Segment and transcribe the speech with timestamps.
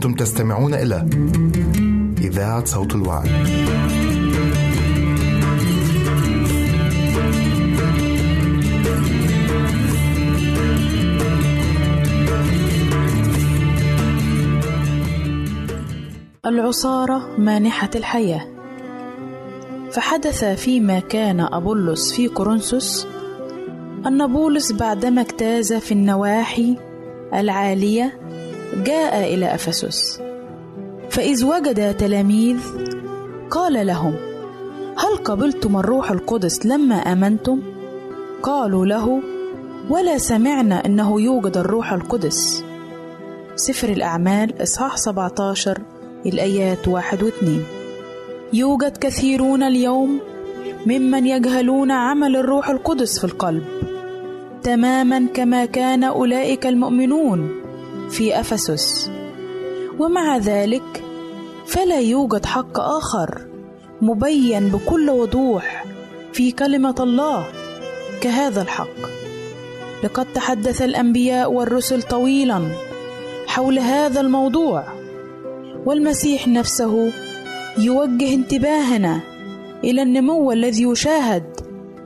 [0.00, 1.06] تستمعون إلى
[2.20, 3.30] إذاعة صوت الوعي.
[16.46, 18.46] العصارة مانحة الحياة
[19.90, 23.06] فحدث فيما كان أبولس في كورنثوس
[24.06, 26.76] أن بولس بعدما اجتاز في النواحي
[27.34, 28.20] العالية
[28.84, 30.20] جاء إلى أفسس.
[31.10, 32.58] فإذ وجد تلاميذ
[33.50, 34.14] قال لهم
[34.98, 37.62] هل قبلتم الروح القدس لما آمنتم؟
[38.42, 39.20] قالوا له
[39.90, 42.64] ولا سمعنا أنه يوجد الروح القدس.
[43.56, 45.78] سفر الأعمال إصحاح 17
[46.26, 47.64] الآيات واحد واثنين.
[48.52, 50.20] يوجد كثيرون اليوم
[50.86, 53.64] ممن يجهلون عمل الروح القدس في القلب
[54.62, 57.55] تماما كما كان أولئك المؤمنون.
[58.10, 59.10] في أفسس.
[59.98, 61.04] ومع ذلك
[61.66, 63.46] فلا يوجد حق آخر
[64.02, 65.84] مبين بكل وضوح
[66.32, 67.46] في كلمة الله
[68.20, 69.16] كهذا الحق.
[70.04, 72.62] لقد تحدث الأنبياء والرسل طويلا
[73.46, 74.84] حول هذا الموضوع
[75.86, 77.12] والمسيح نفسه
[77.78, 79.20] يوجه انتباهنا
[79.84, 81.44] إلى النمو الذي يشاهد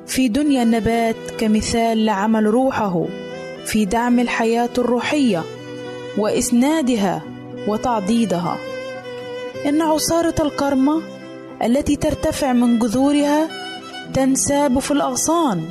[0.07, 3.05] في دنيا النبات كمثال لعمل روحه
[3.65, 5.43] في دعم الحياة الروحية.
[6.19, 7.23] وإسنادها
[7.69, 8.57] وتعضيدها.
[9.67, 11.03] إن عصارة الكرمه
[11.65, 13.49] التي ترتفع من جذورها
[14.15, 15.65] تنساب في الأغصان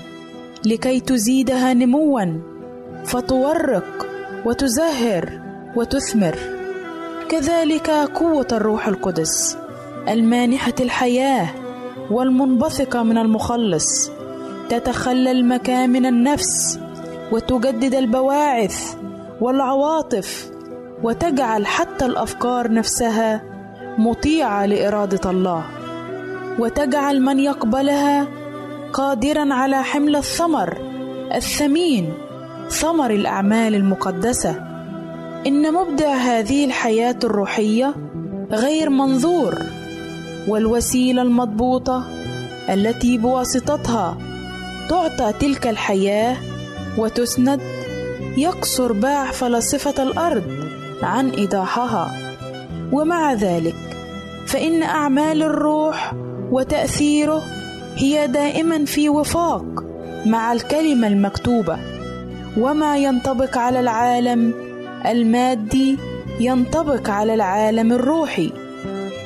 [0.65, 2.25] لكي تزيدها نموا
[3.05, 4.07] فتورق
[4.45, 5.41] وتزهر
[5.75, 6.37] وتثمر.
[7.29, 9.57] كذلك قوة الروح القدس
[10.07, 11.49] المانحة الحياة
[12.11, 14.11] والمنبثقة من المخلص.
[14.69, 16.79] تتخلى المكامن النفس
[17.31, 18.95] وتجدد البواعث
[19.41, 20.51] والعواطف
[21.03, 23.41] وتجعل حتى الأفكار نفسها
[23.97, 25.63] مطيعة لإرادة الله.
[26.59, 28.27] وتجعل من يقبلها
[28.93, 30.77] قادرا على حمل الثمر
[31.35, 32.13] الثمين
[32.69, 34.55] ثمر الأعمال المقدسة.
[35.47, 37.95] إن مبدع هذه الحياة الروحية
[38.51, 39.55] غير منظور
[40.47, 42.03] والوسيلة المضبوطة
[42.69, 44.17] التي بواسطتها
[44.89, 46.37] تعطى تلك الحياة
[46.97, 47.61] وتسند
[48.39, 50.43] يقصر باع فلاسفة الأرض
[51.03, 52.11] عن إيضاحها.
[52.91, 53.75] ومع ذلك
[54.47, 56.13] فإن أعمال الروح
[56.51, 57.41] وتأثيره
[57.95, 59.65] هي دائما في وفاق
[60.25, 61.77] مع الكلمة المكتوبة.
[62.57, 64.53] وما ينطبق على العالم
[65.05, 65.97] المادي
[66.39, 68.51] ينطبق على العالم الروحي.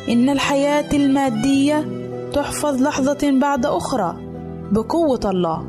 [0.09, 1.85] إن الحياة المادية
[2.33, 4.17] تحفظ لحظة بعد أخرى
[4.71, 5.65] بقوة الله.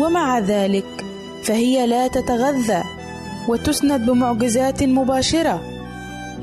[0.00, 1.03] ومع ذلك
[1.44, 2.82] فهي لا تتغذى
[3.48, 5.60] وتسند بمعجزات مباشرة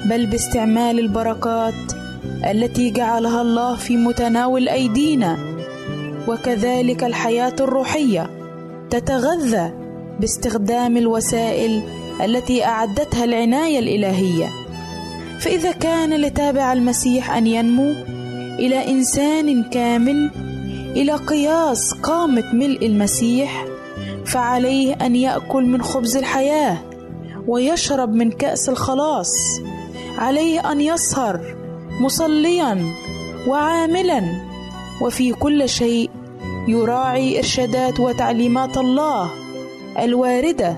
[0.05, 1.73] بل باستعمال البركات
[2.51, 5.37] التي جعلها الله في متناول أيدينا
[6.27, 8.29] وكذلك الحياة الروحية
[8.89, 9.71] تتغذى
[10.19, 11.81] باستخدام الوسائل
[12.23, 14.49] التي أعدتها العناية الإلهية.
[15.39, 17.91] فإذا كان لتابع المسيح أن ينمو
[18.59, 20.31] إلى إنسان كامل
[20.95, 23.65] إلى قياس قامة ملء المسيح
[24.25, 26.77] فعليه أن يأكل من خبز الحياة
[27.47, 29.33] ويشرب من كأس الخلاص.
[30.17, 31.55] عليه أن يسهر
[31.99, 32.85] مصليا
[33.47, 34.23] وعاملا
[35.01, 36.09] وفي كل شيء
[36.67, 39.29] يراعي إرشادات وتعليمات الله
[39.99, 40.77] الواردة.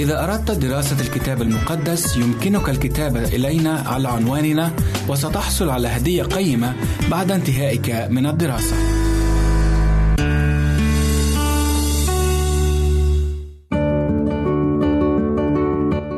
[0.00, 4.72] إذا أردت دراسة الكتاب المقدس يمكنك الكتابة إلينا على عنواننا
[5.08, 6.74] وستحصل على هدية قيمة
[7.10, 8.76] بعد انتهائك من الدراسة.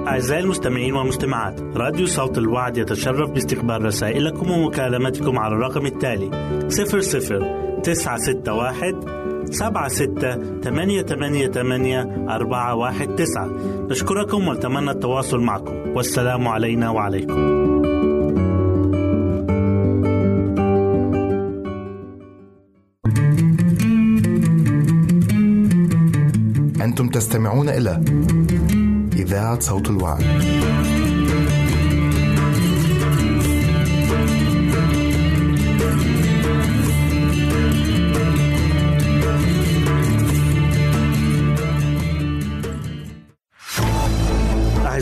[0.09, 6.31] أعزائي المستمعين والمستمعات راديو صوت الوعد يتشرف باستقبال رسائلكم ومكالمتكم على الرقم التالي
[6.69, 9.12] 00 961
[9.53, 13.49] سبعة ستة ثمانية ثمانية ثمانية أربعة واحد تسعة.
[13.91, 15.75] نشكركم ونتمنى التواصل معكم.
[15.97, 17.63] والسلام علينا وعليكم.
[26.83, 28.05] أنتم تستمعون إلى
[29.17, 30.25] إذاعة صوت الوعد.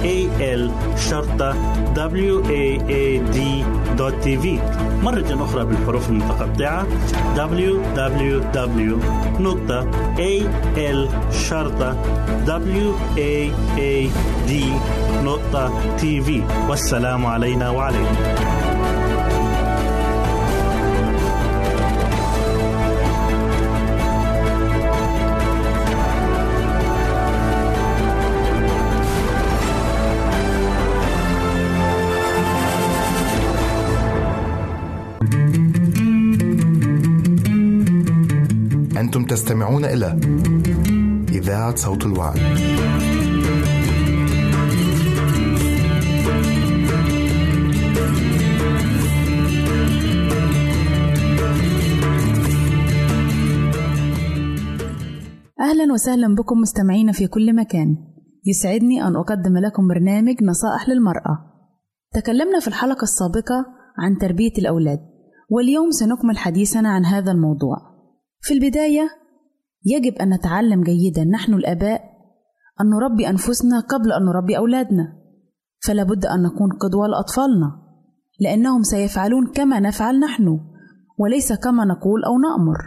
[0.00, 0.70] www.al
[4.00, 4.44] waad.tv
[5.02, 6.86] مرة أخرى بالحروف المتقطعة.
[7.36, 8.10] Www
[15.20, 15.48] www.al
[16.68, 18.59] والسلام علينا وعليكم.
[39.10, 40.06] أنتم تستمعون إلى
[41.28, 42.36] إذاعة صوت الوعد.
[55.60, 57.96] أهلا وسهلا بكم مستمعين في كل مكان.
[58.46, 61.38] يسعدني أن أقدم لكم برنامج نصائح للمرأة.
[62.14, 63.66] تكلمنا في الحلقة السابقة
[63.98, 64.98] عن تربية الأولاد
[65.48, 67.89] واليوم سنكمل حديثنا عن هذا الموضوع.
[68.40, 69.08] في البداية
[69.84, 72.00] يجب أن نتعلم جيدا نحن الآباء
[72.80, 75.20] أن نربي أنفسنا قبل أن نربي أولادنا
[75.86, 77.90] فلا بد أن نكون قدوة لأطفالنا
[78.40, 80.60] لأنهم سيفعلون كما نفعل نحن
[81.18, 82.78] وليس كما نقول أو نأمر.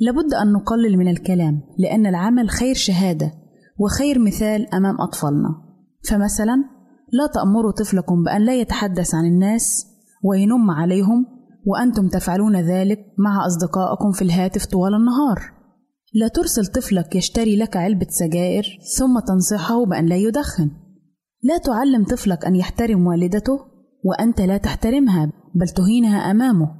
[0.00, 3.32] لابد أن نقلل من الكلام لأن العمل خير شهادة
[3.78, 5.48] وخير مثال أمام أطفالنا.
[6.10, 6.64] فمثلا
[7.12, 9.86] لا تأمروا طفلكم بأن لا يتحدث عن الناس
[10.24, 11.35] وينم عليهم
[11.66, 15.52] وأنتم تفعلون ذلك مع أصدقائكم في الهاتف طوال النهار.
[16.14, 20.70] لا ترسل طفلك يشتري لك علبة سجائر ثم تنصحه بأن لا يدخن.
[21.42, 23.58] لا تعلم طفلك أن يحترم والدته
[24.04, 26.70] وأنت لا تحترمها بل تهينها أمامه.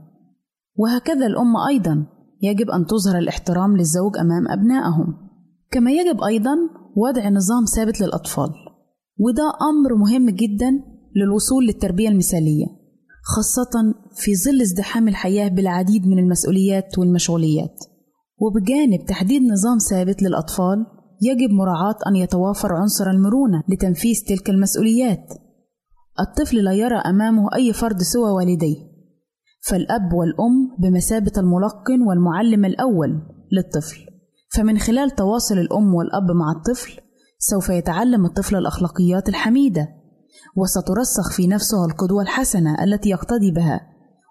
[0.77, 2.07] وهكذا الأم أيضا.
[2.43, 5.15] يجب أن تظهر الاحترام للزوج أمام أبنائهم.
[5.71, 6.57] كما يجب أيضا
[6.97, 8.51] وضع نظام ثابت للأطفال.
[9.19, 10.71] وده أمر مهم جدا
[11.17, 12.67] للوصول للتربية المثالية.
[13.29, 17.79] خاصة في ظل ازدحام الحياة بالعديد من المسؤوليات والمشغوليات.
[18.39, 20.87] وبجانب تحديد نظام ثابت للأطفال
[21.23, 25.33] يجب مراعاة أن يتوافر عنصر المرونة لتنفيذ تلك المسؤوليات.
[26.21, 28.77] الطفل لا يرى أمامه أي فرد سوى والديه.
[29.61, 34.01] فالأب والأم بمثابة الملقن والمعلم الأول للطفل.
[34.55, 37.01] فمن خلال تواصل الأم والأب مع الطفل
[37.39, 39.89] سوف يتعلم الطفل الأخلاقيات الحميدة.
[40.57, 43.81] وسترسخ في نفسه القدوة الحسنة التي يقتدي بها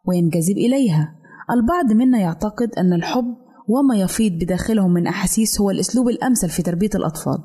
[0.06, 1.16] وينجذب إليها.
[1.52, 3.36] البعض منا يعتقد أن الحب
[3.68, 7.38] وما يفيض بداخلهم من أحاسيس هو الأسلوب الأمثل في تربية الأطفال.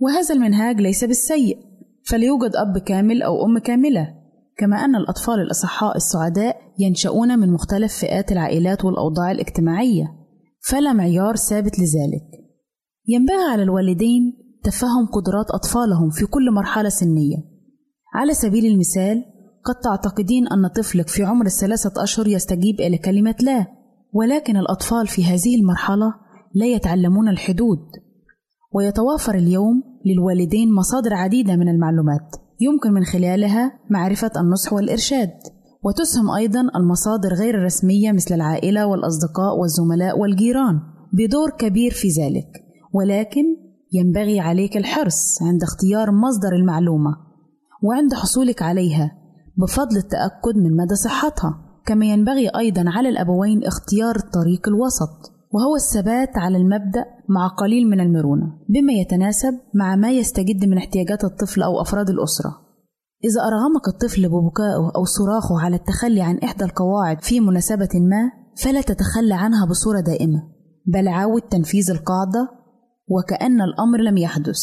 [0.00, 1.58] وهذا المنهاج ليس بالسيء
[2.06, 4.14] فليوجد أب كامل أو أم كاملة
[4.56, 10.04] كما أن الأطفال الأصحاء السعداء ينشؤون من مختلف فئات العائلات والأوضاع الاجتماعية.
[10.60, 12.24] فلا معيار ثابت لذلك.
[13.08, 14.22] ينبغي على الوالدين
[14.64, 17.51] تفهم قدرات أطفالهم في كل مرحلة سنية.
[18.14, 19.24] على سبيل المثال
[19.64, 23.66] قد تعتقدين أن طفلك في عمر الثلاثة أشهر يستجيب إلى كلمة لا
[24.12, 26.14] ولكن الأطفال في هذه المرحلة
[26.54, 27.78] لا يتعلمون الحدود.
[28.74, 35.30] ويتوافر اليوم للوالدين مصادر عديدة من المعلومات يمكن من خلالها معرفة النصح والإرشاد.
[35.84, 40.80] وتسهم أيضا المصادر غير الرسمية مثل العائلة والأصدقاء والزملاء والجيران
[41.12, 42.48] بدور كبير في ذلك
[42.92, 43.42] ولكن
[43.92, 47.31] ينبغي عليك الحرص عند اختيار مصدر المعلومة.
[47.82, 49.12] وعند حصولك عليها
[49.56, 51.72] بفضل التأكد من مدى صحتها.
[51.86, 58.00] كما ينبغي أيضا على الأبوين اختيار الطريق الوسط وهو الثبات على المبدأ مع قليل من
[58.00, 62.50] المرونة بما يتناسب مع ما يستجد من احتياجات الطفل أو أفراد الأسرة.
[63.24, 68.30] إذا أرغمك الطفل ببكائه أو صراخه على التخلي عن إحدى القواعد في مناسبة ما
[68.62, 70.42] فلا تتخلى عنها بصورة دائمة.
[70.86, 72.48] بل عاود تنفيذ القاعدة
[73.08, 74.60] وكأن الأمر لم يحدث.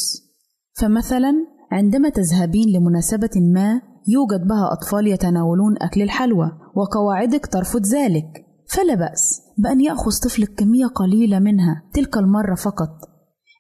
[0.82, 1.34] فمثلا
[1.72, 8.46] عندما تذهبين لمناسبة ما يوجد بها أطفال يتناولون أكل الحلوى وقواعدك ترفض ذلك.
[8.68, 12.90] فلا بأس بأن يأخذ طفلك كمية قليلة منها تلك المرة فقط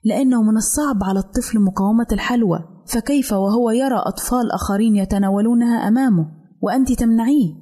[0.05, 2.59] لأنه من الصعب على الطفل مقاومة الحلوى.
[2.89, 6.27] فكيف وهو يرى أطفال آخرين يتناولونها أمامه
[6.61, 7.53] وأنت تمنعيه؟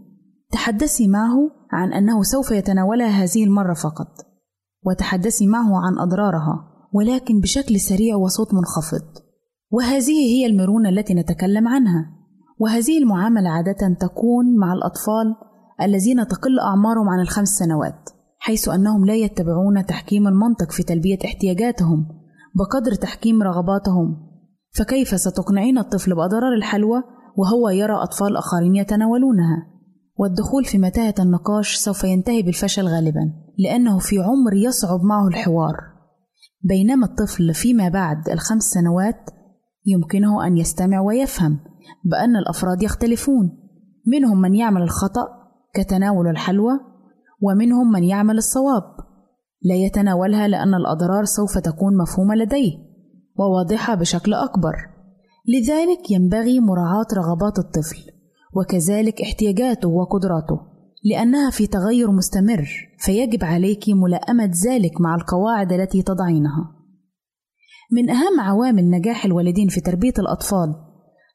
[0.51, 4.07] تحدثي معه عن أنه سوف يتناولها هذه المرة فقط
[4.85, 9.26] وتحدثي معه عن أضرارها ولكن بشكل سريع وصوت منخفض.
[9.71, 12.17] وهذه هي المرونة التي نتكلم عنها.
[12.59, 15.35] وهذه المعاملة عادة تكون مع الأطفال
[15.81, 22.07] الذين تقل أعمارهم عن الخمس سنوات حيث أنهم لا يتبعون تحكيم المنطق في تلبية احتياجاتهم
[22.55, 24.27] بقدر تحكيم رغباتهم.
[24.77, 27.03] فكيف ستقنعين الطفل بأضرار الحلوى
[27.37, 29.67] وهو يرى أطفال آخرين يتناولونها؟
[30.19, 35.75] والدخول في متاهة النقاش سوف ينتهي بالفشل غالبا لأنه في عمر يصعب معه الحوار.
[36.63, 39.29] بينما الطفل فيما بعد الخمس سنوات
[39.87, 41.59] يمكنه أن يستمع ويفهم
[42.03, 43.57] بأن الأفراد يختلفون.
[44.07, 45.27] منهم من يعمل الخطأ
[45.73, 46.79] كتناول الحلوى
[47.41, 48.83] ومنهم من يعمل الصواب.
[49.61, 52.71] لا يتناولها لأن الأضرار سوف تكون مفهومة لديه
[53.39, 54.75] وواضحة بشكل أكبر.
[55.47, 57.97] لذلك ينبغي مراعاة رغبات الطفل
[58.53, 60.59] وكذلك احتياجاته وقدراته.
[61.05, 62.67] لأنها في تغير مستمر
[62.99, 66.76] فيجب عليك ملائمة ذلك مع القواعد التي تضعينها.
[67.91, 70.75] من أهم عوامل نجاح الوالدين في تربية الأطفال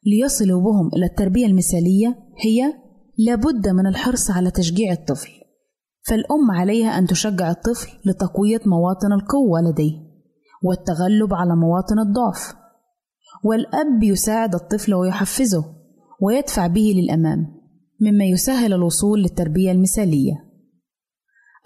[0.05, 2.73] ليصلوا بهم إلى التربية المثالية هي
[3.17, 5.31] لابد من الحرص على تشجيع الطفل
[6.07, 9.93] فالأم عليها أن تشجع الطفل لتقوية مواطن القوة لديه
[10.63, 12.55] والتغلب على مواطن الضعف
[13.43, 15.65] والأب يساعد الطفل ويحفزه
[16.21, 17.63] ويدفع به للأمام
[18.01, 20.33] مما يسهل الوصول للتربية المثالية.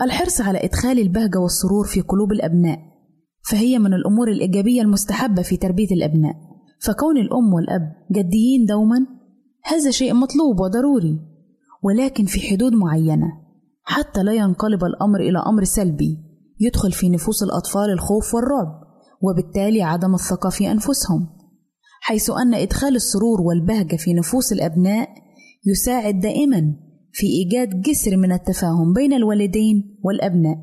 [0.01, 2.79] الحرص على إدخال البهجة والسرور في قلوب الأبناء
[3.41, 6.35] فهي من الأمور الإيجابية المستحبة في تربية الأبناء.
[6.81, 9.05] فكون الأم والأب جديين دوما
[9.63, 11.19] هذا شيء مطلوب وضروري
[11.83, 13.27] ولكن في حدود معينة.
[13.83, 16.17] حتى لا ينقلب الأمر إلى أمر سلبي
[16.59, 18.81] يدخل في نفوس الأطفال الخوف والرعب
[19.21, 21.27] وبالتالي عدم الثقة في أنفسهم.
[22.01, 25.09] حيث أن إدخال السرور والبهجة في نفوس الأبناء
[25.65, 26.75] يساعد دائما
[27.11, 30.57] في إيجاد جسر من التفاهم بين الوالدين والأبناء.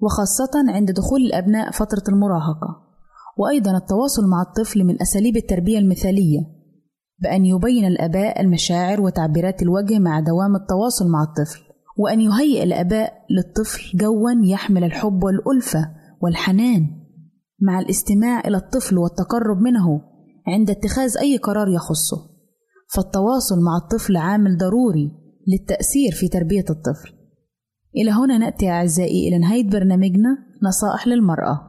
[0.00, 2.86] وخاصة عند دخول الأبناء فترة المراهقة.
[3.38, 6.40] وأيضا التواصل مع الطفل من أساليب التربية المثالية
[7.18, 11.60] بأن يبين الآباء المشاعر وتعبيرات الوجه مع دوام التواصل مع الطفل
[11.98, 15.90] وأن يهيئ الآباء للطفل جوا يحمل الحب والألفة
[16.22, 16.86] والحنان
[17.60, 20.00] مع الاستماع إلى الطفل والتقرب منه
[20.46, 22.16] عند اتخاذ أي قرار يخصه.
[22.94, 25.10] فالتواصل مع الطفل عامل ضروري
[25.48, 27.15] للتأثير في تربية الطفل.
[27.96, 31.60] إلى هنا نأتي أعزائي إلى نهاية برنامجنا نصائح للمرأة.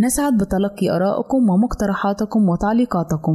[0.00, 3.34] نسعد بتلقي آرائكم ومقترحاتكم وتعليقاتكم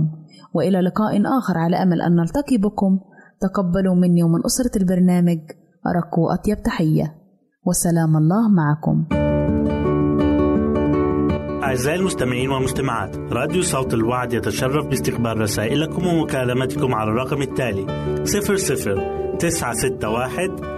[0.53, 2.99] وإلى لقاء آخر على أمل أن نلتقي بكم.
[3.41, 5.39] تقبلوا مني ومن أسرة البرنامج
[5.87, 7.15] أرق وأطيب تحية.
[7.65, 9.05] وسلام الله معكم.
[11.63, 17.85] أعزائي المستمعين والمستمعات راديو صوت الوعد يتشرف باستقبال رسائلكم ومكالمتكم على الرقم التالي
[18.23, 20.77] 00 961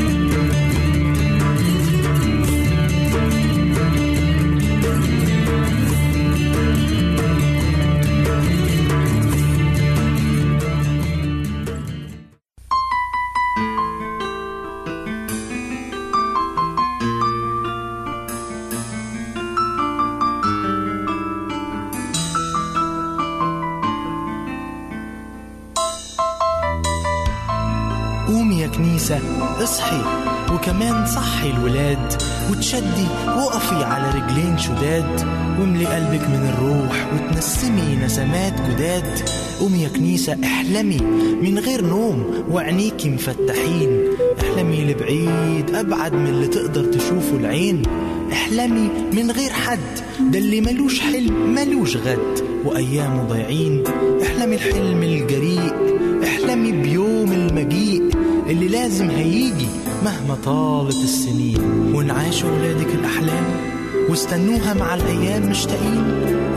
[32.71, 35.27] وتشدي وقفي على رجلين شداد.
[35.59, 39.19] واملي قلبك من الروح وتنسمي نسمات جداد.
[39.59, 40.97] قومي يا كنيسة احلمي
[41.41, 43.89] من غير نوم وعينيكي مفتحين.
[44.41, 47.83] احلمي لبعيد أبعد من اللي تقدر تشوفه العين.
[48.31, 49.79] احلمي من غير حد
[50.31, 52.43] ده اللي ملوش حلم ملوش غد.
[52.65, 53.83] وأيامه ضايعين
[54.23, 55.73] احلمي الحلم الجريء.
[56.23, 58.09] احلمي بيوم المجيء
[58.49, 59.67] اللي لازم هيجي.
[60.03, 63.45] مهما طالت السنين ونعاش ولادك الأحلام
[64.09, 66.05] واستنوها مع الأيام مشتاقين.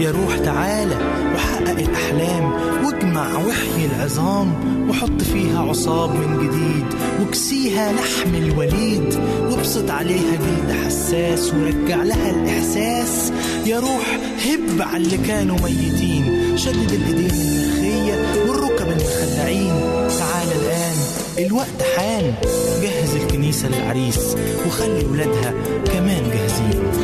[0.01, 0.97] يا روح تعالى
[1.35, 2.53] وحقق الأحلام
[2.85, 4.55] واجمع وحي العظام
[4.91, 6.87] وحط فيها عصاب من جديد
[7.23, 13.33] وكسيها لحم الوليد وابسط عليها جلد حساس ورجع لها الإحساس.
[13.67, 19.75] يا روح هب على اللي كانوا ميتين شدد الإيدين المخية والركب المخلعين.
[20.19, 20.97] تعالى الآن
[21.39, 22.35] الوقت حان.
[23.55, 24.37] جهز الكنيسة للعريس
[24.67, 27.04] وخلي ولادها كمان جاهزين.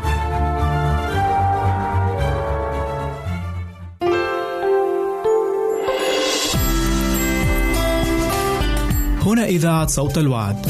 [9.51, 10.65] إذاعة صوت الوعد.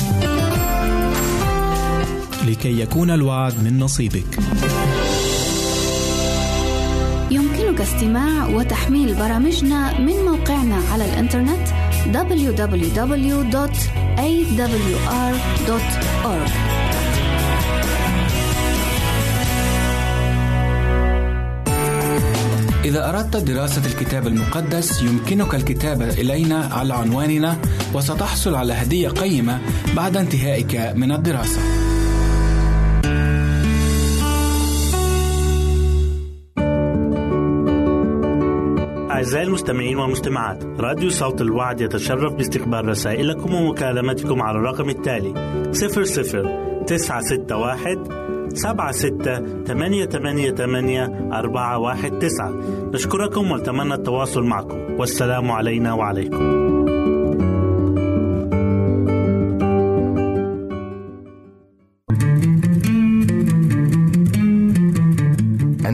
[2.47, 4.39] لكي يكون الوعد من نصيبك.
[7.31, 11.67] يمكنك استماع وتحميل برامجنا من موقعنا على الإنترنت
[12.13, 13.21] www.awr.org
[22.85, 27.57] إذا أردت دراسة الكتاب المقدس يمكنك الكتابة إلينا على عنواننا
[27.95, 29.61] وستحصل على هدية قيمة
[29.95, 31.61] بعد انتهائك من الدراسة.
[39.11, 45.33] أعزائي المستمعين والمستمعات راديو صوت الوعد يتشرف باستقبال رسائلكم ومكالمتكم على الرقم التالي
[45.71, 48.21] 00 961
[48.53, 52.53] سبعة ستة ثمانية ثمانية ثمانية أربعة واحد تسعة.
[52.93, 54.77] نشكركم ونتمنى التواصل معكم.
[54.99, 56.60] والسلام علينا وعليكم.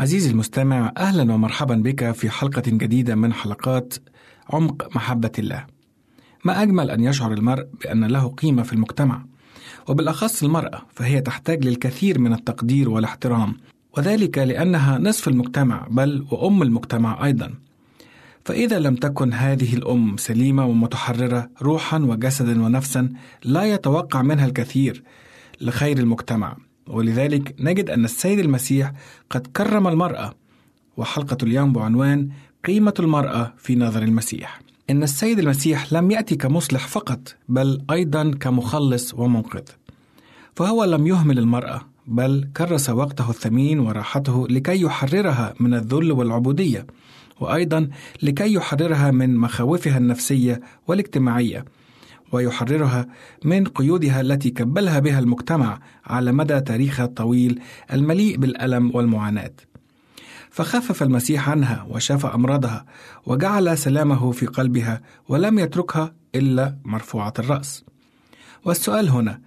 [0.00, 3.94] عزيزي المستمع أهلا ومرحبا بك في حلقة جديدة من حلقات
[4.50, 5.66] عمق محبة الله.
[6.44, 9.24] ما أجمل أن يشعر المرء بأن له قيمة في المجتمع
[9.88, 13.56] وبالأخص المرأة فهي تحتاج للكثير من التقدير والاحترام
[13.96, 17.54] وذلك لأنها نصف المجتمع بل وأم المجتمع أيضا.
[18.44, 23.08] فإذا لم تكن هذه الأم سليمة ومتحررة روحا وجسدا ونفسا
[23.44, 25.02] لا يتوقع منها الكثير
[25.60, 26.56] لخير المجتمع
[26.90, 28.92] ولذلك نجد أن السيد المسيح
[29.30, 30.34] قد كرم المرأة
[30.96, 32.28] وحلقة اليوم بعنوان
[32.64, 34.60] قيمة المرأة في نظر المسيح.
[34.90, 39.62] إن السيد المسيح لم يأتي كمصلح فقط بل أيضا كمخلص ومنقذ.
[40.54, 46.86] فهو لم يهمل المرأة بل كرس وقته الثمين وراحته لكي يحررها من الذل والعبودية
[47.40, 47.88] وأيضا
[48.22, 51.64] لكي يحررها من مخاوفها النفسية والاجتماعية.
[52.32, 53.06] ويحررها
[53.44, 57.60] من قيودها التي كبلها بها المجتمع على مدى تاريخها الطويل
[57.92, 59.52] المليء بالألم والمعاناة.
[60.50, 62.86] فخفف المسيح عنها وشاف أمراضها
[63.26, 67.84] وجعل سلامه في قلبها ولم يتركها إلا مرفوعة الرأس.
[68.64, 69.40] والسؤال هنا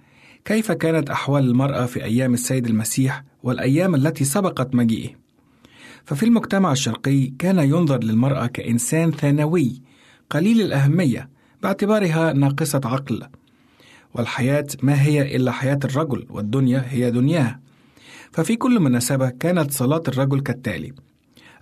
[0.44, 5.10] كيف كانت أحوال المرأة في أيام السيد المسيح والأيام التي سبقت مجيئه؟
[6.04, 9.82] ففي المجتمع الشرقي كان ينظر للمرأة كإنسان ثانوي
[10.30, 11.28] قليل الأهمية
[11.64, 13.22] باعتبارها ناقصة عقل.
[14.14, 17.60] والحياة ما هي إلا حياة الرجل والدنيا هي دنياه
[18.32, 20.92] ففي كل مناسبة كانت صلاة الرجل كالتالي.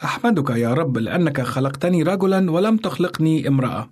[0.04, 3.90] أحمدك يا رب لأنك خلقتني رجلا ولم تخلقني امرأة.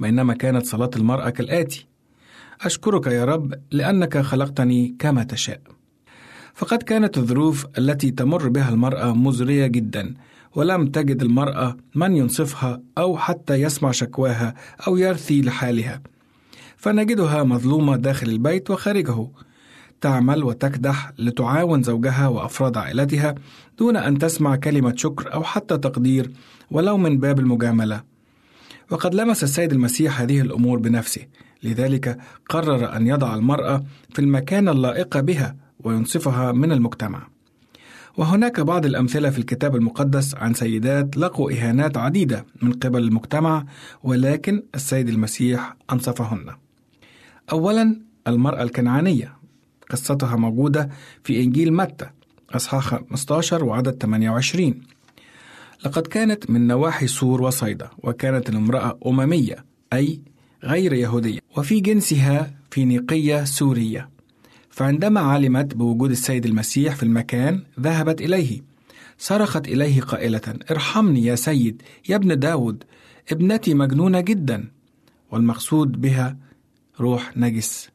[0.00, 1.86] بينما كانت صلاة المرأة كالآتي.
[2.60, 5.60] أشكرك يا رب لأنك خلقتني كما تشاء.
[6.54, 10.14] فقد كانت الظروف التي تمر بها المرأة مزرية جدا.
[10.54, 14.54] ولم تجد المرأة من ينصفها أو حتى يسمع شكواها
[14.86, 16.02] أو يرثي لحالها.
[16.76, 19.28] فنجدها مظلومة داخل البيت وخارجه.
[20.00, 23.34] تعمل وتكدح لتعاون زوجها وأفراد عائلتها
[23.78, 26.30] دون أن تسمع كلمة شكر أو حتى تقدير
[26.70, 28.02] ولو من باب المجاملة.
[28.90, 31.26] وقد لمس السيد المسيح هذه الأمور بنفسه.
[31.62, 37.26] لذلك قرر أن يضع المرأة في المكان اللائق بها وينصفها من المجتمع.
[38.16, 43.64] وهناك بعض الأمثلة في الكتاب المقدس عن سيدات لقوا إهانات عديدة من قبل المجتمع
[44.02, 46.54] ولكن السيد المسيح أنصفهن.
[47.52, 47.96] أولا
[48.26, 49.36] المرأة الكنعانية.
[49.90, 50.88] قصتها موجودة
[51.24, 52.06] في إنجيل متى
[52.50, 54.80] أصحاح 15 وعدد 28
[55.84, 60.20] لقد كانت من نواحي سور وصيدا وكانت الامرأة أممية أي
[60.64, 61.38] غير يهودية.
[61.56, 64.08] وفي جنسها فينيقية سورية.
[64.80, 68.60] فعندما علمت بوجود السيد المسيح في المكان ذهبت إليه.
[69.18, 72.84] صرخت إليه قائلة ارحمني يا سيد يا ابن داود
[73.32, 74.70] ابنتي مجنونة جدا.
[75.30, 76.36] والمقصود بها
[77.00, 77.90] روح نجس.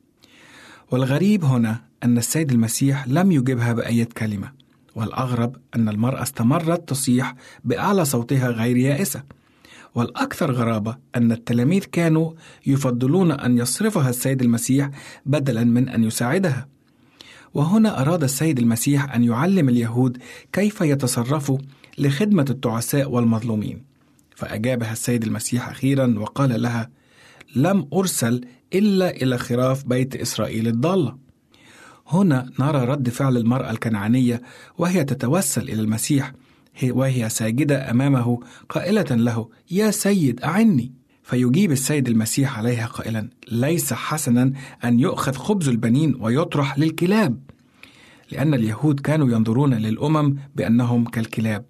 [0.92, 4.52] والغريب هنا أن السيد المسيح لم يجبها بأية كلمة
[4.96, 9.24] والأغرب أن المرأة استمرت تصيح بأعلى صوتها غير يائسة.
[9.96, 12.32] والأكثر غرابة أن التلاميذ كانوا
[12.68, 14.90] يفضلون أن يصرفها السيد المسيح
[15.26, 16.75] بدلا من أن يساعدها.
[17.56, 20.18] وهنا أراد السيد المسيح أن يعلم اليهود
[20.54, 21.58] كيف يتصرفوا
[21.98, 23.84] لخدمة التعساء والمظلومين.
[24.36, 26.90] فأجابها السيد المسيح أخيرا وقال لها
[27.56, 28.42] لم أرسل
[28.74, 31.18] إلا إلى خراف بيت إسرائيل الضالة.
[32.08, 34.42] هنا نرى رد فعل المرأة الكنعانية
[34.78, 36.34] وهي تتوسل إلى المسيح
[36.84, 38.40] وهي ساجدة أمامه
[38.70, 40.92] قائلة له يا سيد أعني.
[41.24, 47.45] فيجيب السيد المسيح عليها قائلا ليس حسنا أن يؤخذ خبز البنين ويطرح للكلاب.
[48.32, 51.66] لأن اليهود كانوا ينظرون للأمم بأنهم كالكلاب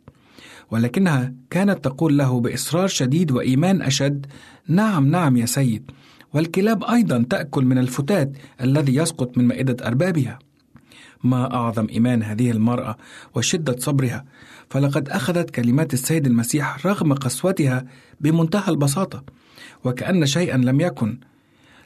[0.71, 4.25] ولكنها كانت تقول له بإصرار شديد وإيمان أشد
[4.67, 5.91] نعم نعم يا سيد
[6.33, 10.39] والكلاب أيضا تأكل من الفتات الذي يسقط من مائدة أربابها.
[11.23, 12.97] ما أعظم إيمان هذه المرأة
[13.35, 14.25] وشدة صبرها
[14.69, 17.85] فلقد أخذت كلمات السيد المسيح رغم قسوتها
[18.19, 19.23] بمنتهى البساطة
[19.83, 21.19] وكأن شيئا لم يكن.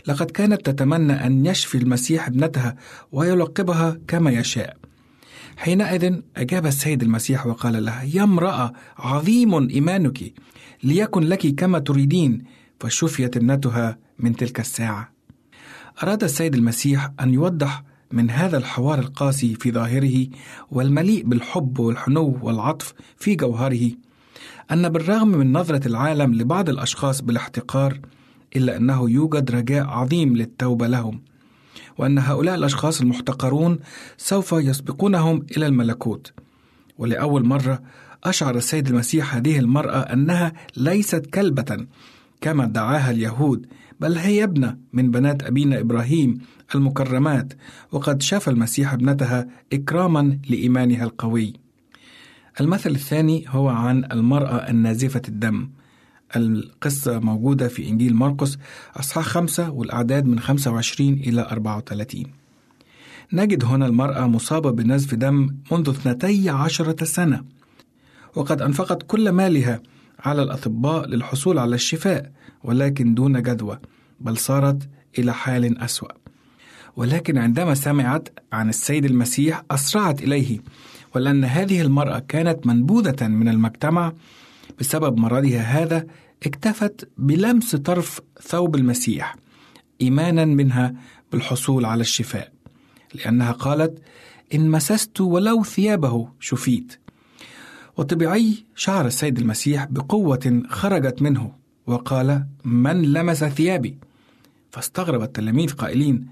[0.07, 2.75] لقد كانت تتمنى أن يشفي المسيح ابنتها
[3.12, 4.77] ويلقبها كما يشاء.
[5.57, 10.33] حينئذ أجاب السيد المسيح وقال لها يا امرأة عظيم إيمانك.
[10.83, 12.43] ليكن لك كما تريدين.
[12.79, 15.12] فشفيت ابنتها من تلك الساعة.
[16.03, 20.27] أراد السيد المسيح أن يوضح من هذا الحوار القاسي في ظاهره
[20.71, 23.91] والمليء بالحب والحنو والعطف في جوهره
[24.71, 27.99] أن بالرغم من نظرة العالم لبعض الأشخاص بالاحتقار
[28.55, 31.21] إلا أنه يوجد رجاء عظيم للتوبة لهم
[31.97, 33.79] وأن هؤلاء الأشخاص المحتقرون
[34.17, 36.33] سوف يسبقونهم إلى الملكوت.
[36.97, 37.81] ولأول مرة
[38.23, 41.85] أشعر السيد المسيح هذه المرأة أنها ليست كلبة
[42.41, 43.65] كما ادعاها اليهود
[43.99, 46.38] بل هي ابنة من بنات أبينا إبراهيم
[46.75, 47.53] المكرمات
[47.91, 51.53] وقد شاف المسيح ابنتها إكراما لإيمانها القوي.
[52.62, 55.69] المثل الثاني هو عن المرأة النازفة الدم.
[56.36, 58.58] القصة موجودة في إنجيل مرقس
[58.96, 62.24] أصحاح خمسة والأعداد من 25 إلى 34
[63.34, 67.44] نجد هنا المرأة مصابة بنزف دم منذ اثنتي عشرة سنة
[68.36, 69.82] وقد أنفقت كل مالها
[70.20, 72.32] على الأطباء للحصول على الشفاء
[72.63, 73.80] ولكن دون جدوى
[74.20, 76.12] بل صارت إلى حال أسوأ.
[76.96, 80.60] ولكن عندما سمعت عن السيد المسيح أسرعت إليه
[81.15, 84.13] ولأن هذه المرأة كانت منبوذة من المجتمع
[84.80, 86.08] بسبب مرضها هذا
[86.46, 89.36] اكتفت بلمس طرف ثوب المسيح
[90.02, 90.94] إيمانا منها
[91.32, 92.52] بالحصول على الشفاء
[93.13, 94.00] لأنها قالت
[94.54, 97.00] إن مسست ولو ثيابه شفيت
[97.98, 101.52] وطبيعي شعر السيد المسيح بقوة خرجت منه
[101.88, 103.98] وقال من لمس ثيابي؟
[104.72, 106.28] فاستغرب التلاميذ قائلين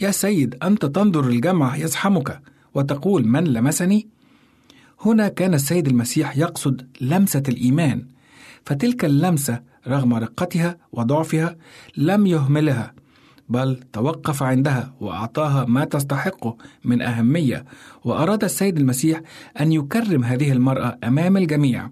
[0.00, 2.40] يا سيد أنت تنظر الجمع يزحمك
[2.74, 4.08] وتقول من لمسني؟
[5.00, 8.06] هنا كان السيد المسيح يقصد لمسة الإيمان
[8.64, 11.56] فتلك اللمسة رغم رقتها وضعفها
[11.96, 12.94] لم يهملها
[13.48, 17.64] بل توقف عندها وأعطاها ما تستحقه من أهمية
[18.04, 19.20] وأراد السيد المسيح
[19.60, 21.90] أن يكرم هذه المرأة أمام الجميع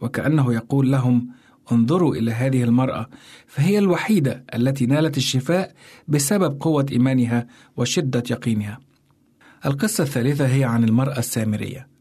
[0.00, 1.28] وكأنه يقول لهم
[1.72, 3.08] انظروا إلى هذه المرأة
[3.46, 5.74] فهي الوحيدة التي نالت الشفاء
[6.08, 7.46] بسبب قوة إيمانها
[7.76, 8.78] وشدة يقينها.
[9.66, 11.95] القصة الثالثة هي عن المرأة السامرية.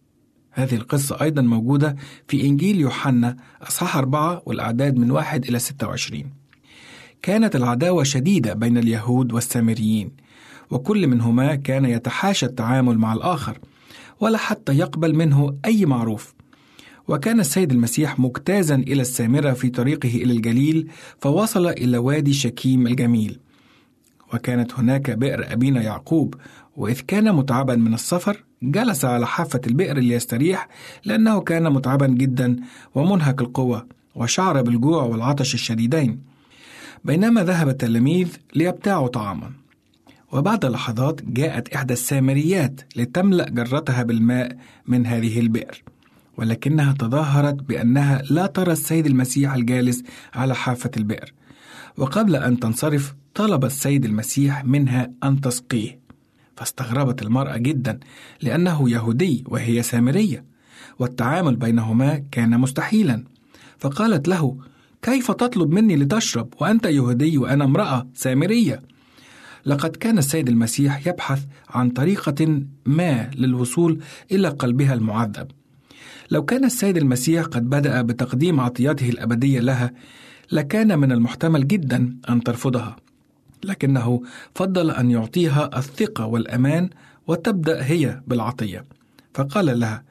[0.56, 1.96] هذه القصة أيضا موجودة
[2.28, 6.30] في إنجيل يوحنا أصحاح أربعة والأعداد من واحد إلى ستة وعشرين.
[7.22, 10.12] كانت العداوة شديدة بين اليهود والسامريين
[10.72, 13.60] وكل منهما كان يتحاشى التعامل مع الآخر
[14.20, 16.34] ولا حتى يقبل منه أي معروف.
[17.08, 20.90] وكان السيد المسيح مجتازا إلى السامرة في طريقه إلى الجليل
[21.20, 23.40] فوصل إلى وادي شكيم الجميل.
[24.36, 26.36] وكانت هناك بئر أبينا يعقوب
[26.78, 30.68] وإذ كان متعبا من السفر جلس على حافة البئر ليستريح
[31.06, 32.56] لأنه كان متعبا جدا
[32.96, 36.20] ومنهك القوة وشعر بالجوع والعطش الشديدين.
[37.06, 39.52] بينما ذهب التلاميذ ليبتاعوا طعاما.
[40.32, 44.58] وبعد لحظات جاءت إحدى السامريات لتملأ جرتها بالماء
[44.88, 45.84] من هذه البئر
[46.38, 51.34] ولكنها تظاهرت بأنها لا ترى السيد المسيح الجالس على حافة البئر.
[51.98, 56.00] وقبل أن تنصرف طلب السيد المسيح منها أن تسقيه.
[56.58, 58.00] فاستغربت المرأة جدا
[58.42, 60.46] لأنه يهودي وهي سامرية
[61.00, 63.24] والتعامل بينهما كان مستحيلا.
[63.78, 64.58] فقالت له
[65.02, 68.82] كيف تطلب مني لتشرب وأنت يهودي وأنا امرأة سامرية؟
[69.66, 74.00] لقد كان السيد المسيح يبحث عن طريقة ما للوصول
[74.32, 75.48] إلى قلبها المعذب.
[76.32, 79.94] لو كان السيد المسيح قد بدأ بتقديم عطياته الأبدية لها
[80.52, 83.05] لكان من المحتمل جدا أن ترفضها.
[83.64, 84.22] لكنه
[84.56, 86.90] فضل أن يعطيها الثقة والأمان
[87.28, 88.86] وتبدأ هي بالعطية.
[89.34, 90.04] فقال لها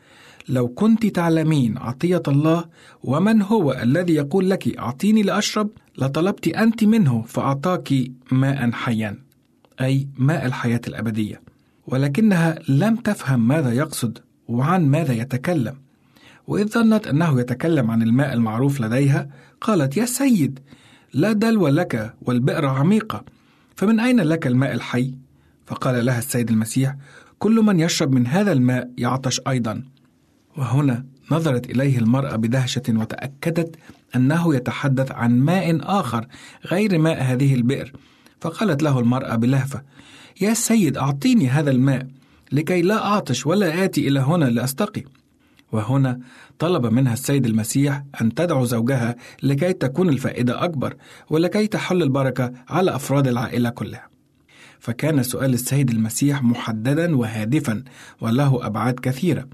[0.48, 2.64] لو كنت تعلمين عطية الله
[3.04, 7.94] ومن هو الذي يقول لك أعطيني لأشرب لطلبت أنت منه فأعطاك
[8.32, 9.18] ماء حيا.
[9.80, 11.42] أي ماء الحياة الأبدية.
[11.86, 14.18] ولكنها لم تفهم ماذا يقصد
[14.48, 15.74] وعن ماذا يتكلم.
[16.46, 19.28] وإذ ظنت أنه يتكلم عن الماء المعروف لديها
[19.60, 20.60] قالت يا سيد
[21.14, 23.24] لا دلو لك والبئر عميقة.
[23.76, 25.14] فمن أين لك الماء الحي؟
[25.66, 26.96] فقال لها السيد المسيح
[27.38, 29.84] كل من يشرب من هذا الماء يعطش أيضا.
[30.56, 33.76] وهنا نظرت إليه المرأة بدهشة وتأكدت
[34.16, 36.26] أنه يتحدث عن ماء آخر
[36.66, 37.92] غير ماء هذه البئر.
[38.40, 39.82] فقالت له المرأة بلهفة
[40.40, 42.06] يا سيد أعطيني هذا الماء
[42.52, 45.02] لكي لا أعطش ولا آتي إلى هنا لأستقي.
[45.74, 46.20] وهنا
[46.58, 50.96] طلب منها السيد المسيح أن تدعو زوجها لكي تكون الفائدة أكبر
[51.30, 54.08] ولكي تحل البركة على أفراد العائلة كلها.
[54.78, 57.84] فكان سؤال السيد المسيح محددا وهادفا
[58.20, 59.48] وله أبعاد كثيرة.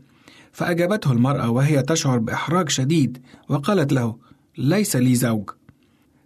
[0.52, 3.18] فأجابته المرأة وهي تشعر بإحراج شديد
[3.48, 4.16] وقالت له
[4.58, 5.50] ليس لي زوج.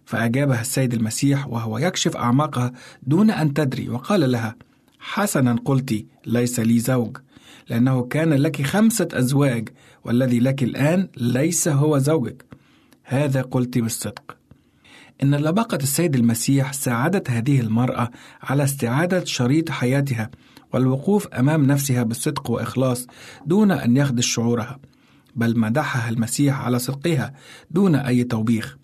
[0.05, 2.71] فأجابها السيد المسيح وهو يكشف أعماقها
[3.03, 4.55] دون أن تدري وقال لها
[4.99, 7.17] حسنا قلت ليس لي زوج.
[7.69, 9.69] لأنه كان لك خمسة أزواج
[10.03, 12.45] والذي لك الآن ليس هو زوجك.
[13.03, 14.37] هذا قلت بالصدق.
[15.23, 18.09] إن لباقة السيد المسيح ساعدت هذه المرأة
[18.41, 20.29] على استعادة شريط حياتها
[20.73, 23.07] والوقوف أمام نفسها بالصدق وإخلاص
[23.45, 24.79] دون أن يخدش شعورها
[25.35, 27.33] بل مدحها المسيح على صدقها
[27.71, 28.77] دون أي توبيخ.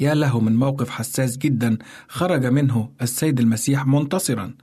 [0.00, 1.78] يا له من موقف حساس جدا
[2.08, 4.54] خرج منه السيد المسيح منتصرا.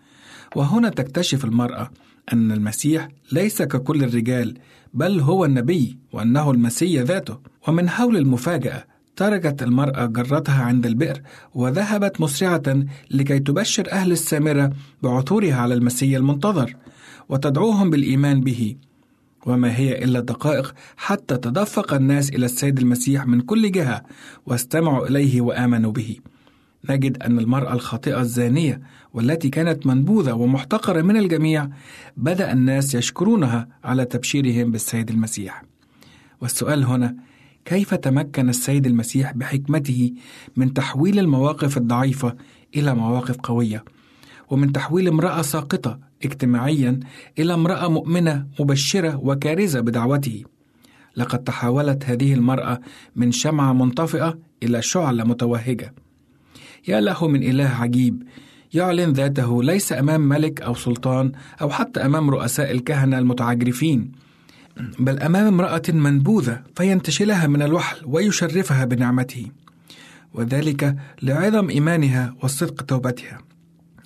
[0.56, 1.92] وهنا تكتشف المرأة
[2.34, 4.57] أن المسيح ليس ككل الرجال
[4.93, 7.39] بل هو النبي وأنه المسيح ذاته.
[7.67, 11.22] ومن حول المفاجأة تركت المرأة جرتها عند البئر
[11.55, 14.72] وذهبت مسرعة لكي تبشر أهل السامرة
[15.03, 16.76] بعثورها على المسيح المنتظر
[17.30, 18.76] وتدعوهم بالإيمان به.
[19.45, 24.03] وما هي إلا دقائق حتى تدفق الناس إلى السيد المسيح من كل جهة
[24.45, 26.17] واستمعوا إليه وآمنوا به.
[26.89, 28.82] نجد أن المرأة الخاطئة الزانية
[29.14, 31.70] والتي كانت منبوذة ومحتقرة من الجميع
[32.18, 35.64] بدأ الناس يشكرونها على تبشيرهم بالسيد المسيح.
[36.41, 37.16] والسؤال هنا
[37.66, 40.14] كيف تمكن السيد المسيح بحكمته
[40.55, 42.36] من تحويل المواقف الضعيفة
[42.76, 43.84] إلى مواقف قوية
[44.49, 46.99] ومن تحويل امرأة ساقطة اجتماعيا
[47.39, 50.43] إلى امرأة مؤمنة مبشرة وكارزة بدعوته؟
[51.16, 52.80] لقد تحولت هذه المرأة
[53.16, 55.93] من شمعة منطفئة إلى شعلة متوهجة.
[56.88, 58.24] يا له من إله عجيب
[58.74, 64.11] يعلن ذاته ليس أمام ملك أو سلطان أو حتى أمام رؤساء الكهنة المتعجرفين
[64.99, 69.45] بل أمام امرأة منبوذة فينتشلها من الوحل ويشرفها بنعمته
[70.34, 73.38] وذلك لعظم إيمانها وصدق توبتها.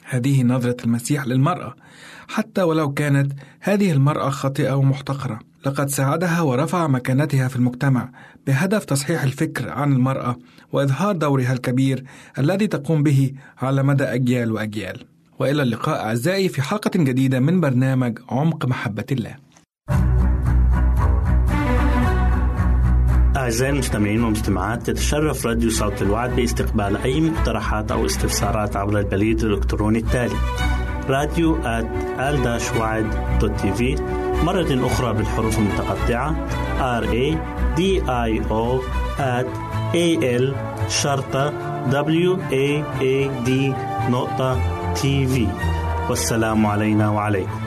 [0.03, 1.76] هذه نظرة المسيح للمرأة.
[2.28, 8.09] حتى ولو كانت هذه المرأة خاطئة ومحتقرة لقد ساعدها ورفع مكانتها في المجتمع
[8.48, 10.38] بهدف تصحيح الفكر عن المرأة
[10.72, 12.04] وإظهار دورها الكبير
[12.39, 13.32] الذي تقوم به
[13.62, 15.06] على مدى أجيال وأجيال.
[15.39, 19.36] وإلى اللقاء أعزائي في حلقة جديدة من برنامج عمق محبة الله.
[23.38, 30.00] أعزائي المستمعين والمستمعات تتشرف راديو صوت الوعد باستقبال أي مقترحات أو استفسارات عبر البريد الإلكتروني
[30.00, 30.36] التالي
[31.10, 31.62] راديو
[33.76, 33.96] في
[34.46, 36.36] مرة أخرى بالحروف المتقطعة.
[37.02, 37.38] R A
[37.78, 38.82] D I O
[39.18, 39.48] at
[39.93, 40.08] A
[40.41, 40.56] L
[40.89, 41.54] شرطة
[41.91, 43.50] W A A D
[44.10, 44.60] نقطة
[44.93, 45.48] تي في
[46.10, 47.60] والسلام علينا وعليكم.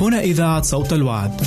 [0.00, 1.40] هنا إذاعة صوت الوعد.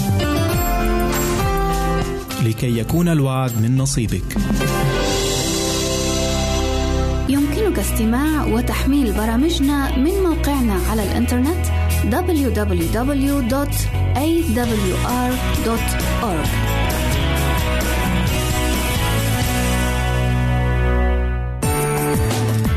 [2.43, 4.37] لكي يكون الوعد من نصيبك.
[7.81, 11.65] استماع وتحميل برامجنا من موقعنا على الإنترنت
[12.11, 12.91] www.awr.org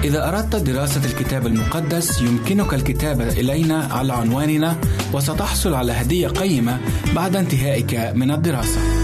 [0.04, 4.76] إذا أردت دراسة الكتاب المقدس يمكنك الكتابة إلينا على عنواننا
[5.12, 6.80] وستحصل على هدية قيمة
[7.14, 9.03] بعد انتهائك من الدراسة.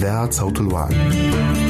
[0.00, 1.69] إذاعة صوت الوعد.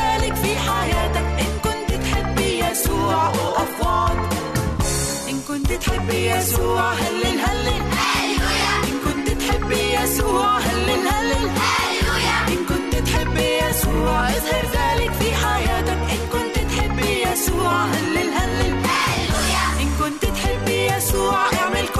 [6.91, 7.81] هلل هلل.
[8.87, 11.49] إن كنت تحبي يسوع هلل هلل.
[12.47, 15.99] إن كنت تحبي يسوع اظهر ذلك في حياتك.
[16.13, 18.75] إن كنت تحبي يسوع هلل هلل.
[19.99, 21.95] كنت تحبي يسوع وعد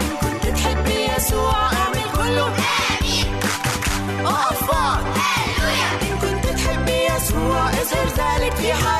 [0.00, 2.54] إن كنت تحبي يسوع اعمل كله.
[6.22, 8.99] كنت تحبي يسوع اظهر ذلك في حياتك.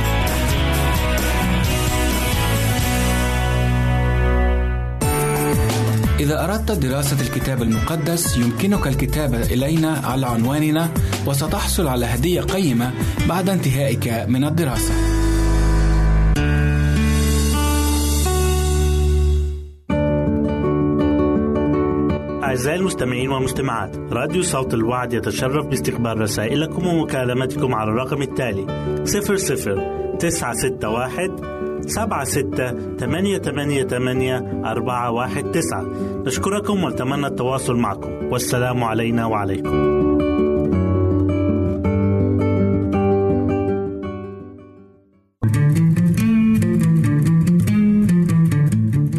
[6.21, 10.89] إذا أردت دراسة الكتاب المقدس يمكنك الكتابة إلينا على عنواننا
[11.27, 12.91] وستحصل على هدية قيمة
[13.29, 14.93] بعد انتهائك من الدراسة.
[22.43, 28.65] أعزائي المستمعين والمستمعات راديو صوت الوعد يتشرف باستقبال رسائلكم ومكالمتكم على الرقم التالي
[29.05, 31.40] 00 961
[31.87, 35.85] سبعة ستة ثمانية ثمانية ثمانية أربعة واحد تسعة.
[36.25, 38.09] نشكركم ونتمنى التواصل معكم.
[38.31, 39.91] والسلام علينا وعليكم.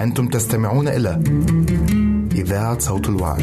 [0.00, 1.22] أنتم تستمعون إلى
[2.34, 3.42] إذاعة صوت الوعي.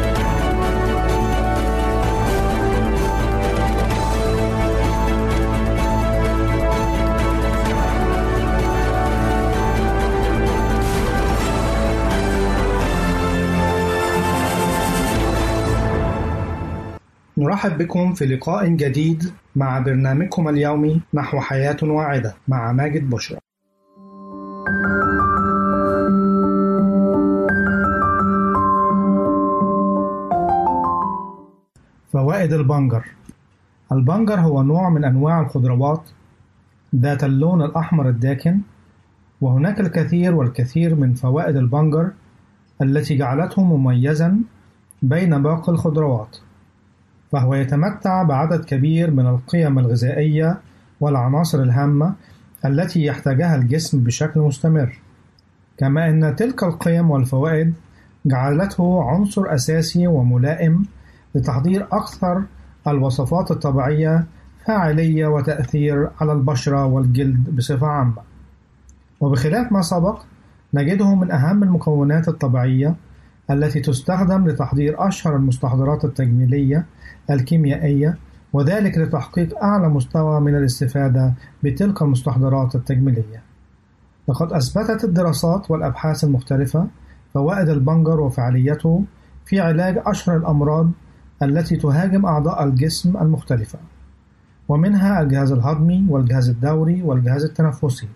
[17.54, 19.24] نرحب بكم في لقاء جديد
[19.56, 23.40] مع برنامجكم اليومي نحو حياة واعدة مع ماجد بشرى.
[32.14, 33.06] فوائد البنجر
[33.92, 36.10] البنجر هو نوع من أنواع الخضروات
[36.96, 38.60] ذات اللون الأحمر الداكن
[39.42, 42.12] وهناك الكثير والكثير من فوائد البنجر
[42.82, 44.40] التي جعلته مميزا
[45.02, 46.38] بين باقي الخضروات
[47.34, 50.58] فهو يتمتع بعدد كبير من القيم الغذائية
[51.02, 52.14] والعناصر الهامة
[52.66, 55.00] التي يحتاجها الجسم بشكل مستمر.
[55.78, 57.74] كما أن تلك القيم والفوائد
[58.26, 60.86] جعلته عنصر أساسي وملائم
[61.36, 62.44] لتحضير أكثر
[62.88, 64.26] الوصفات الطبيعية
[64.66, 68.22] فاعلية وتأثير على البشرة والجلد بصفة عامة.
[69.22, 70.22] وبخلاف ما سبق
[70.74, 72.96] نجده من أهم المكونات الطبيعية
[73.52, 76.86] التي تستخدم لتحضير أشهر المستحضرات التجميلية
[77.30, 78.18] الكيميائية
[78.54, 81.34] وذلك لتحقيق أعلى مستوى من الاستفادة
[81.64, 83.42] بتلك المستحضرات التجميلية.
[84.30, 86.88] لقد أثبتت الدراسات والأبحاث المختلفة
[87.34, 89.04] فوائد البنجر وفعاليته
[89.46, 90.90] في علاج أشهر الأمراض
[91.44, 93.80] التي تهاجم أعضاء الجسم المختلفة،
[94.68, 98.08] ومنها الجهاز الهضمي والجهاز الدوري والجهاز التنفسي.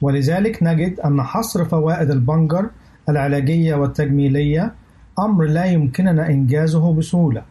[0.00, 2.70] ولذلك نجد أن حصر فوائد البنجر
[3.08, 4.74] العلاجية والتجميلية
[5.18, 7.42] أمر لا يمكننا إنجازه بسهولة.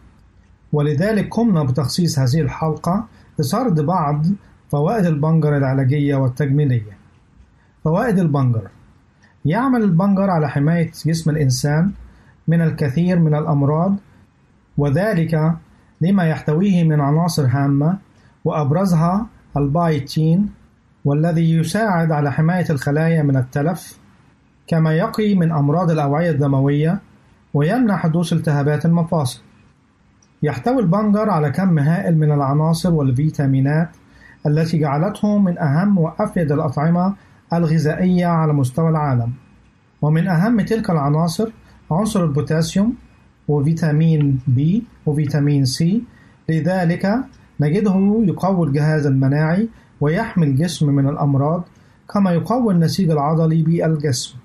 [0.72, 3.06] ولذلك قمنا بتخصيص هذه الحلقة
[3.38, 4.26] لسرد بعض
[4.70, 6.96] فوائد البنجر العلاجية والتجميلية.
[7.84, 8.68] فوائد البنجر
[9.44, 11.92] يعمل البنجر على حماية جسم الإنسان
[12.48, 13.96] من الكثير من الأمراض
[14.78, 15.54] وذلك
[16.00, 17.98] لما يحتويه من عناصر هامة
[18.44, 19.26] وأبرزها
[19.56, 20.50] البايتين
[21.04, 23.98] والذي يساعد على حماية الخلايا من التلف
[24.66, 27.00] كما يقي من أمراض الأوعية الدموية
[27.54, 29.40] ويمنع حدوث التهابات المفاصل.
[30.42, 33.88] يحتوي البنجر على كم هائل من العناصر والفيتامينات
[34.46, 37.14] التي جعلته من أهم وأفيد الأطعمة
[37.52, 39.32] الغذائية على مستوى العالم.
[40.02, 41.50] ومن أهم تلك العناصر
[41.90, 42.94] عنصر البوتاسيوم
[43.48, 46.02] وفيتامين بي وفيتامين سي
[46.48, 47.18] لذلك
[47.60, 49.68] نجده يقوي الجهاز المناعي
[50.00, 51.64] ويحمي الجسم من الأمراض
[52.14, 54.41] كما يقوي النسيج العضلي بالجسم.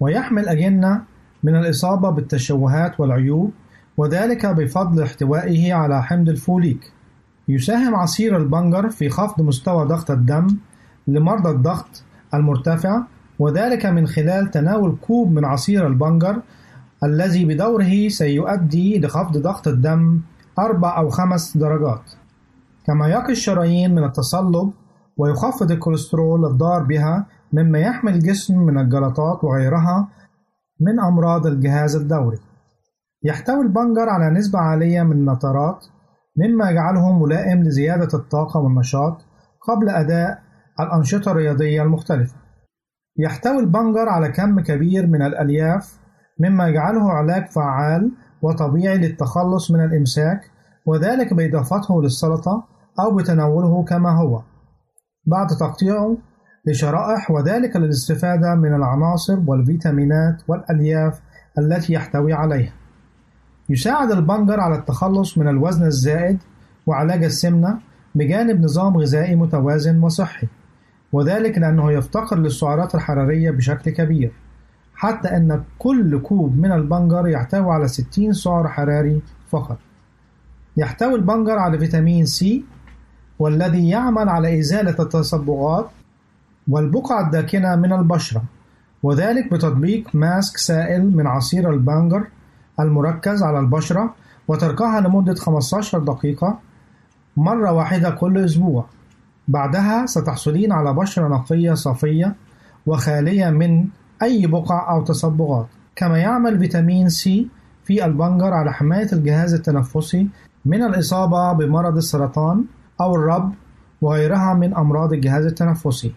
[0.00, 1.02] ويحمي الأجنة
[1.42, 3.52] من الإصابة بالتشوهات والعيوب
[3.96, 6.92] وذلك بفضل احتوائه على حمض الفوليك.
[7.48, 10.46] يساهم عصير البنجر في خفض مستوى ضغط الدم
[11.08, 12.02] لمرضى الضغط
[12.34, 13.02] المرتفع
[13.38, 16.42] وذلك من خلال تناول كوب من عصير البنجر
[17.04, 20.20] الذي بدوره سيؤدي لخفض ضغط الدم
[20.58, 22.02] أربع أو خمس درجات.
[22.86, 24.72] كما يقي الشرايين من التصلب
[25.16, 27.26] ويخفض الكوليسترول الضار بها
[27.56, 30.08] مما يحمي الجسم من الجلطات وغيرها
[30.80, 32.38] من أمراض الجهاز الدوري
[33.24, 35.86] يحتوي البنجر على نسبة عالية من النترات
[36.36, 39.18] مما يجعله ملائم لزيادة الطاقة والنشاط
[39.68, 40.38] قبل أداء
[40.80, 42.34] الأنشطة الرياضية المختلفة.
[43.18, 45.98] يحتوي البنجر على كم كبير من الألياف
[46.40, 50.40] مما يجعله علاج فعال وطبيعي للتخلص من الإمساك
[50.86, 52.64] وذلك بإضافته للسلطة
[53.00, 54.42] أو بتناوله كما هو
[55.26, 56.16] بعد تقطيعه
[56.66, 61.20] لشرائح وذلك للاستفادة من العناصر والفيتامينات والألياف
[61.58, 62.72] التي يحتوي عليها.
[63.68, 66.38] يساعد البنجر على التخلص من الوزن الزائد
[66.86, 67.78] وعلاج السمنة
[68.14, 70.46] بجانب نظام غذائي متوازن وصحي
[71.12, 74.32] وذلك لأنه يفتقر للسعرات الحرارية بشكل كبير
[74.94, 79.78] حتى أن كل كوب من البنجر يحتوي على 60 سعر حراري فقط
[80.76, 82.64] يحتوي البنجر على فيتامين سي
[83.38, 85.86] والذي يعمل على إزالة التصبغات
[86.68, 88.42] والبقع الداكنة من البشرة
[89.02, 92.26] وذلك بتطبيق ماسك سائل من عصير البنجر
[92.80, 94.14] المركز على البشرة
[94.48, 96.58] وتركها لمدة 15 دقيقة
[97.36, 98.84] مرة واحدة كل أسبوع.
[99.48, 102.34] بعدها ستحصلين على بشرة نقية صافية
[102.86, 103.84] وخالية من
[104.22, 105.66] أي بقع أو تصبغات.
[105.96, 107.48] كما يعمل فيتامين سي
[107.84, 110.28] في البنجر على حماية الجهاز التنفسي
[110.64, 112.64] من الإصابة بمرض السرطان
[113.00, 113.52] أو الرب
[114.00, 116.12] وغيرها من أمراض الجهاز التنفسي.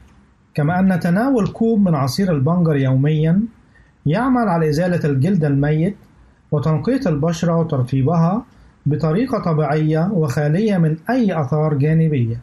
[0.58, 3.42] كما أن تناول كوب من عصير البنجر يوميا
[4.06, 5.98] يعمل على إزالة الجلد الميت
[6.52, 8.44] وتنقية البشرة وترطيبها
[8.86, 12.42] بطريقة طبيعية وخالية من أي آثار جانبية.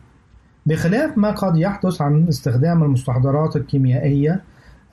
[0.66, 4.40] بخلاف ما قد يحدث عن استخدام المستحضرات الكيميائية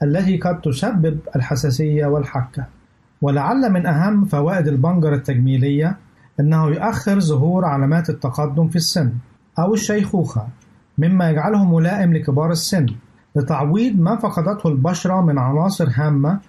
[0.02, 2.64] التي قد تسبب الحساسية والحكة
[3.22, 5.96] ولعل من أهم فوائد البنجر التجميلية
[6.40, 9.12] أنه يؤخر ظهور علامات التقدم في السن
[9.58, 10.48] أو الشيخوخة
[10.98, 12.86] مما يجعله ملائم لكبار السن.
[13.36, 16.40] لتعويض ما فقدته البشرة من عناصر هامة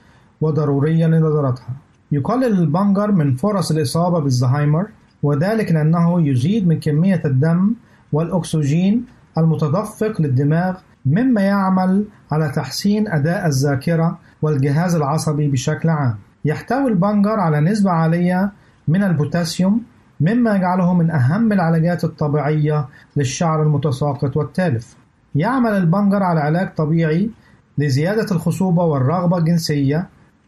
[0.42, 1.70] وضرورية لنضارتها
[2.12, 4.88] يقلل البنجر من فرص الإصابة بالزهايمر
[5.24, 7.74] وذلك لأنه يزيد من كمية الدم
[8.12, 9.06] والأكسجين
[9.38, 10.76] المتدفق للدماغ
[11.06, 16.16] مما يعمل على تحسين أداء الذاكرة والجهاز العصبي بشكل عام.
[16.46, 18.52] يحتوي البنجر على نسبة عالية
[18.88, 19.84] من البوتاسيوم
[20.22, 24.96] مما يجعله من أهم العلاجات الطبيعية للشعر المتساقط والتالف.
[25.36, 27.30] يعمل البنجر على علاج طبيعي
[27.78, 30.08] لزيادة الخصوبة والرغبة الجنسية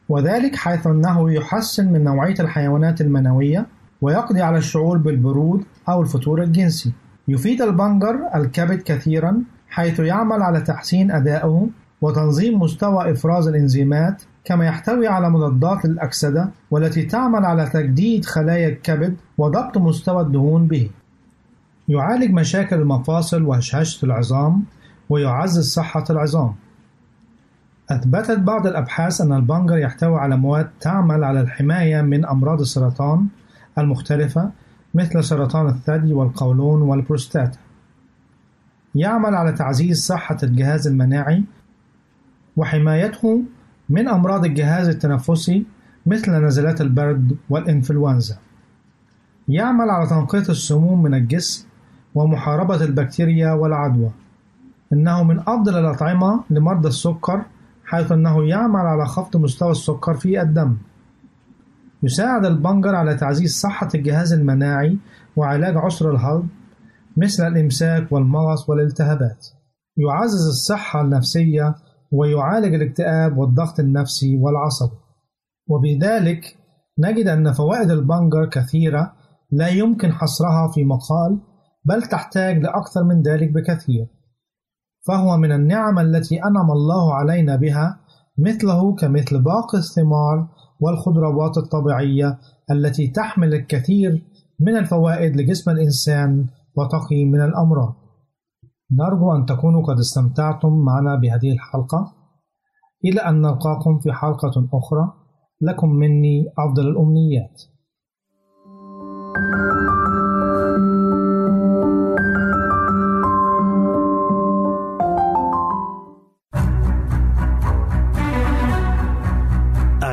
[0.10, 3.66] وذلك حيث أنه يحسن من نوعية الحيوانات المنوية
[4.02, 6.94] ويقضي على الشعور بالبرود أو الفتور الجنسي.
[7.28, 11.68] يفيد البنجر الكبد كثيرا حيث يعمل على تحسين أدائه
[12.02, 19.16] وتنظيم مستوى إفراز الإنزيمات كما يحتوي على مضادات للأكسدة والتي تعمل على تجديد خلايا الكبد
[19.38, 20.90] وضبط مستوى الدهون به.
[21.88, 24.64] يعالج مشاكل المفاصل وهشاشة العظام
[25.10, 26.56] ويعزز صحة العظام.
[27.90, 33.28] أثبتت بعض الأبحاث أن البنجر يحتوي على مواد تعمل على الحماية من أمراض السرطان
[33.78, 34.52] المختلفة
[34.94, 37.60] مثل سرطان الثدي والقولون والبروستاتا.
[38.96, 41.44] يعمل على تعزيز صحة الجهاز المناعي
[42.58, 43.42] وحمايته
[43.90, 45.66] من أمراض الجهاز التنفسي
[46.06, 48.38] مثل نزلات البرد والإنفلونزا.
[49.48, 51.68] يعمل على تنقية السموم من الجسم
[52.16, 54.12] ومحاربة البكتيريا والعدوى.
[54.94, 57.46] إنه من أفضل الأطعمة لمرضى السكر
[57.86, 60.78] حيث أنه يعمل على خفض مستوى السكر في الدم.
[62.04, 64.98] يساعد البنجر على تعزيز صحة الجهاز المناعي
[65.36, 66.48] وعلاج عسر الهضم
[67.18, 69.48] مثل الإمساك والمغص والالتهابات.
[69.98, 71.76] يعزز الصحة النفسية
[72.12, 74.98] ويعالج الاكتئاب والضغط النفسي والعصبي.
[75.68, 76.58] وبذلك
[77.00, 79.14] نجد أن فوائد البنجر كثيرة
[79.52, 81.40] لا يمكن حصرها في مقال
[81.86, 84.08] بل تحتاج لأكثر من ذلك بكثير.
[85.08, 88.00] فهو من النعم التي أنعم الله علينا بها
[88.38, 90.48] مثله كمثل باقي الثمار
[90.80, 92.40] والخضروات الطبيعية
[92.72, 94.26] التي تحمل الكثير
[94.60, 97.96] من الفوائد لجسم الإنسان وتقي من الأمراض.
[98.92, 102.14] نرجو أن تكونوا قد استمتعتم معنا بهذه الحلقة.
[103.06, 105.14] إلى أن نلقاكم في حلقة أخرى،
[105.62, 107.62] لكم مني أفضل الأمنيات.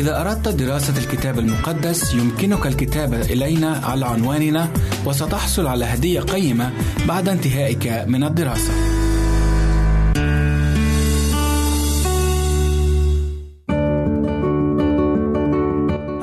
[0.00, 4.68] إذا أردت دراسة الكتاب المقدس يمكنك الكتابة إلينا على عنواننا
[5.06, 6.72] وستحصل على هدية قيمة
[7.08, 8.72] بعد انتهائك من الدراسة.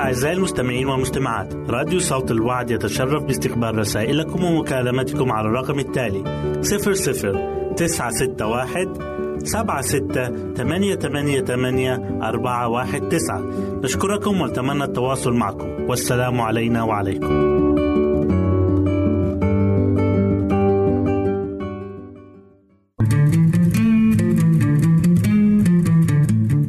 [0.00, 6.24] أعزائي المستمعين والمستمعات راديو صوت الوعد يتشرف باستقبال رسائلكم ومكالمتكم على الرقم التالي
[6.62, 13.42] 00 961 سبعة ستة ثمانية ثمانية ثمانية أربعة واحد تسعة.
[13.82, 15.66] نشكركم ونتمنى التواصل معكم.
[15.88, 17.48] والسلام علينا وعليكم.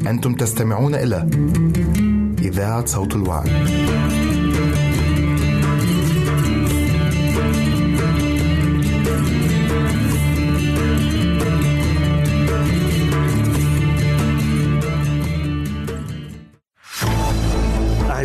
[0.08, 1.30] أنتم تستمعون إلى
[2.42, 3.50] إذاعة صوت الوعد.